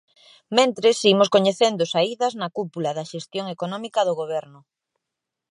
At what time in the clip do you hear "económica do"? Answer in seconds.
3.55-4.13